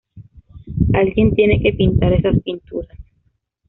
[0.93, 2.97] Alguien tiene que pintar esas pinturas.